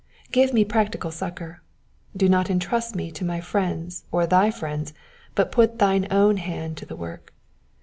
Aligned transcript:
^^ 0.29 0.31
Give 0.31 0.51
me 0.51 0.65
practical 0.65 1.11
succour. 1.11 1.61
Do 2.17 2.27
not 2.27 2.49
entrust 2.49 2.95
me 2.95 3.11
to 3.11 3.23
my 3.23 3.39
friends 3.39 4.03
or 4.11 4.25
thy 4.25 4.49
friends, 4.49 4.95
but 5.35 5.51
put 5.51 5.77
thine 5.77 6.07
own 6.09 6.37
hand 6.37 6.77
to 6.77 6.87
the 6.87 6.95
work. 6.95 7.35